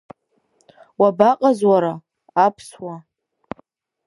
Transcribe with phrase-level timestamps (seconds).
[0.99, 1.93] Уабаҟаз уара,
[2.45, 2.95] аԥсуа?